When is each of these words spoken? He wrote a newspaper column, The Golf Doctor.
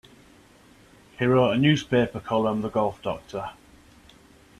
He 1.19 1.25
wrote 1.27 1.51
a 1.51 1.57
newspaper 1.59 2.19
column, 2.19 2.61
The 2.61 2.69
Golf 2.71 2.99
Doctor. 3.03 3.51